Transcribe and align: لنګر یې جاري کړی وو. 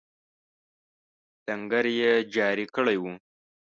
لنګر 1.45 1.85
یې 1.99 2.11
جاري 2.33 2.65
کړی 2.75 2.97
وو. 3.01 3.13